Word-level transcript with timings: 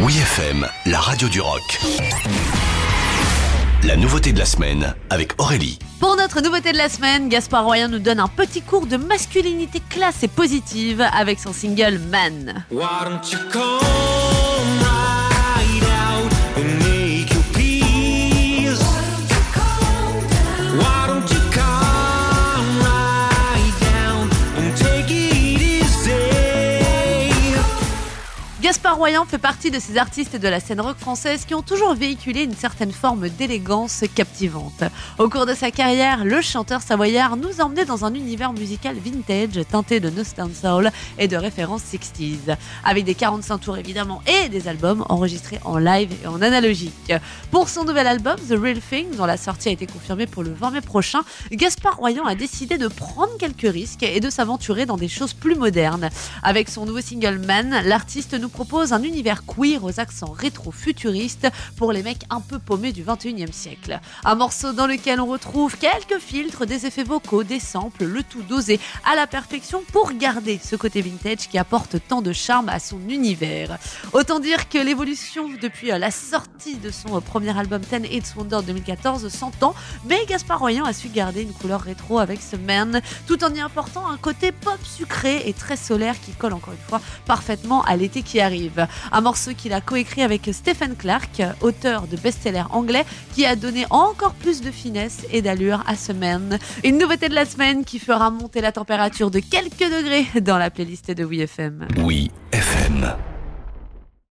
Oui 0.00 0.16
FM, 0.16 0.64
la 0.86 1.00
radio 1.00 1.28
du 1.28 1.40
rock. 1.40 1.80
La 3.82 3.96
nouveauté 3.96 4.32
de 4.32 4.38
la 4.38 4.44
semaine 4.44 4.94
avec 5.10 5.32
Aurélie. 5.40 5.80
Pour 5.98 6.16
notre 6.16 6.40
nouveauté 6.40 6.70
de 6.70 6.76
la 6.76 6.88
semaine, 6.88 7.28
Gaspard 7.28 7.64
Royan 7.64 7.88
nous 7.88 7.98
donne 7.98 8.20
un 8.20 8.28
petit 8.28 8.62
cours 8.62 8.86
de 8.86 8.96
masculinité 8.96 9.80
classe 9.90 10.22
et 10.22 10.28
positive 10.28 11.00
avec 11.00 11.40
son 11.40 11.52
single 11.52 11.98
Man. 12.10 12.64
Why 12.70 12.86
don't 13.06 13.32
you 13.32 13.38
come? 13.50 14.27
Gaspard 28.60 28.96
Royan 28.96 29.24
fait 29.24 29.38
partie 29.38 29.70
de 29.70 29.78
ces 29.78 29.98
artistes 29.98 30.34
de 30.34 30.48
la 30.48 30.58
scène 30.58 30.80
rock 30.80 30.96
française 30.98 31.44
qui 31.46 31.54
ont 31.54 31.62
toujours 31.62 31.94
véhiculé 31.94 32.42
une 32.42 32.56
certaine 32.56 32.90
forme 32.90 33.28
d'élégance 33.28 34.02
captivante. 34.16 34.82
Au 35.16 35.28
cours 35.28 35.46
de 35.46 35.54
sa 35.54 35.70
carrière, 35.70 36.24
le 36.24 36.40
chanteur 36.40 36.82
savoyard 36.82 37.36
nous 37.36 37.60
emmenait 37.60 37.84
dans 37.84 38.04
un 38.04 38.12
univers 38.14 38.52
musical 38.52 38.96
vintage 38.96 39.64
teinté 39.70 40.00
de 40.00 40.10
Nostan 40.10 40.48
Soul 40.52 40.90
et 41.20 41.28
de 41.28 41.36
références 41.36 41.82
60s, 41.84 42.56
avec 42.82 43.04
des 43.04 43.14
45 43.14 43.58
tours 43.58 43.78
évidemment 43.78 44.22
et 44.26 44.48
des 44.48 44.66
albums 44.66 45.04
enregistrés 45.08 45.60
en 45.64 45.78
live 45.78 46.10
et 46.24 46.26
en 46.26 46.42
analogique. 46.42 47.12
Pour 47.52 47.68
son 47.68 47.84
nouvel 47.84 48.08
album 48.08 48.34
The 48.48 48.58
Real 48.60 48.80
Thing, 48.80 49.14
dont 49.16 49.26
la 49.26 49.36
sortie 49.36 49.68
a 49.68 49.72
été 49.72 49.86
confirmée 49.86 50.26
pour 50.26 50.42
le 50.42 50.52
20 50.52 50.70
mai 50.72 50.80
prochain, 50.80 51.20
Gaspard 51.52 51.98
Royan 51.98 52.24
a 52.24 52.34
décidé 52.34 52.76
de 52.76 52.88
prendre 52.88 53.36
quelques 53.38 53.72
risques 53.72 54.02
et 54.02 54.18
de 54.18 54.30
s'aventurer 54.30 54.84
dans 54.84 54.96
des 54.96 55.06
choses 55.06 55.32
plus 55.32 55.54
modernes. 55.54 56.10
Avec 56.42 56.68
son 56.68 56.86
nouveau 56.86 57.00
single 57.00 57.38
Man, 57.38 57.82
l'artiste 57.84 58.34
nous 58.34 58.47
propose 58.48 58.92
un 58.92 59.02
univers 59.02 59.44
queer 59.44 59.82
aux 59.84 60.00
accents 60.00 60.32
rétro-futuristes 60.32 61.48
pour 61.76 61.92
les 61.92 62.02
mecs 62.02 62.24
un 62.30 62.40
peu 62.40 62.58
paumés 62.58 62.92
du 62.92 63.02
21e 63.02 63.52
siècle. 63.52 64.00
Un 64.24 64.34
morceau 64.34 64.72
dans 64.72 64.86
lequel 64.86 65.20
on 65.20 65.26
retrouve 65.26 65.76
quelques 65.76 66.20
filtres, 66.20 66.66
des 66.66 66.86
effets 66.86 67.04
vocaux, 67.04 67.44
des 67.44 67.60
samples, 67.60 68.04
le 68.04 68.22
tout 68.22 68.42
dosé 68.42 68.80
à 69.04 69.14
la 69.16 69.26
perfection 69.26 69.82
pour 69.92 70.12
garder 70.12 70.60
ce 70.62 70.76
côté 70.76 71.02
vintage 71.02 71.48
qui 71.48 71.58
apporte 71.58 71.96
tant 72.08 72.22
de 72.22 72.32
charme 72.32 72.68
à 72.68 72.78
son 72.78 73.00
univers. 73.08 73.78
Autant 74.12 74.40
dire 74.40 74.68
que 74.68 74.78
l'évolution 74.78 75.48
depuis 75.60 75.88
la 75.88 76.10
sortie 76.10 76.76
de 76.76 76.90
son 76.90 77.20
premier 77.20 77.56
album 77.56 77.80
Ten 77.82 78.04
Hits 78.04 78.34
Wonder 78.36 78.60
2014 78.66 79.28
s'entend, 79.28 79.74
mais 80.06 80.24
Gaspard 80.26 80.60
Royan 80.60 80.84
a 80.84 80.92
su 80.92 81.08
garder 81.08 81.42
une 81.42 81.52
couleur 81.52 81.80
rétro 81.80 82.18
avec 82.18 82.40
ce 82.40 82.56
Man, 82.56 83.00
tout 83.26 83.42
en 83.44 83.54
y 83.54 83.60
apportant 83.60 84.08
un 84.08 84.16
côté 84.16 84.52
pop 84.52 84.78
sucré 84.84 85.42
et 85.46 85.52
très 85.52 85.76
solaire 85.76 86.20
qui 86.20 86.32
colle 86.32 86.52
encore 86.52 86.74
une 86.74 86.88
fois 86.88 87.00
parfaitement 87.26 87.82
à 87.84 87.96
l'été 87.96 88.22
qui 88.22 88.37
arrive. 88.40 88.86
Un 89.12 89.20
morceau 89.20 89.52
qu'il 89.56 89.72
a 89.72 89.80
coécrit 89.80 90.22
avec 90.22 90.48
Stephen 90.52 90.96
Clark, 90.96 91.42
auteur 91.60 92.06
de 92.06 92.16
best-seller 92.16 92.64
anglais, 92.70 93.04
qui 93.34 93.46
a 93.46 93.56
donné 93.56 93.86
encore 93.90 94.34
plus 94.34 94.60
de 94.60 94.70
finesse 94.70 95.26
et 95.30 95.42
d'allure 95.42 95.82
à 95.86 95.96
ce 95.96 96.12
Man. 96.12 96.58
Une 96.84 96.98
nouveauté 96.98 97.28
de 97.28 97.34
la 97.34 97.44
semaine 97.44 97.84
qui 97.84 97.98
fera 97.98 98.30
monter 98.30 98.60
la 98.60 98.72
température 98.72 99.30
de 99.30 99.40
quelques 99.40 99.78
degrés 99.78 100.40
dans 100.40 100.58
la 100.58 100.70
playlist 100.70 101.10
de 101.10 101.24
WeFM. 101.24 101.88
Oui 101.98 102.30
FM. 102.52 103.37